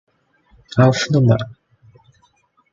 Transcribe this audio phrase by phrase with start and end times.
[0.83, 1.37] Auf Nr.